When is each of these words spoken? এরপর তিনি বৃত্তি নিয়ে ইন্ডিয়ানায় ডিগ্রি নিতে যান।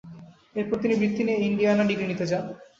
এরপর 0.55 0.77
তিনি 0.83 0.95
বৃত্তি 0.95 1.21
নিয়ে 1.23 1.43
ইন্ডিয়ানায় 1.47 1.89
ডিগ্রি 1.89 2.05
নিতে 2.07 2.25
যান। 2.31 2.45